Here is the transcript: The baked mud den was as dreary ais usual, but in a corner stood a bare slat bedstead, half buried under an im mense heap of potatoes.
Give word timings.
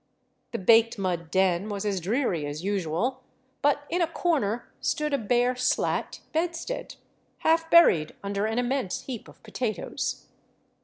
The 0.51 0.57
baked 0.57 0.97
mud 0.97 1.29
den 1.29 1.69
was 1.69 1.85
as 1.85 2.01
dreary 2.01 2.47
ais 2.47 2.63
usual, 2.63 3.21
but 3.61 3.83
in 3.87 4.01
a 4.01 4.07
corner 4.07 4.67
stood 4.79 5.13
a 5.13 5.17
bare 5.19 5.55
slat 5.55 6.21
bedstead, 6.33 6.95
half 7.37 7.69
buried 7.69 8.15
under 8.23 8.47
an 8.47 8.57
im 8.57 8.69
mense 8.69 9.01
heap 9.01 9.27
of 9.27 9.43
potatoes. 9.43 10.25